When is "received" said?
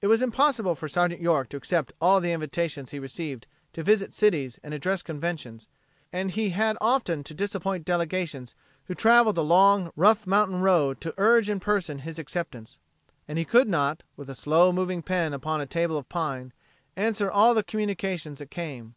2.98-3.46